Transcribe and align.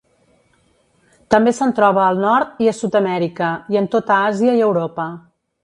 També 1.35 1.53
se'n 1.57 1.73
troba 1.81 2.01
al 2.05 2.23
Nord 2.25 2.65
i 2.67 2.71
a 2.71 2.75
Sud-amèrica, 2.79 3.53
i 3.75 3.81
en 3.83 3.91
tota 3.97 4.19
Àsia 4.33 4.59
i 4.63 4.67
Europa. 4.71 5.09